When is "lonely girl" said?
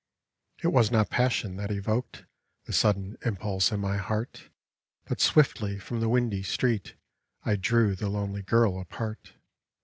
8.09-8.79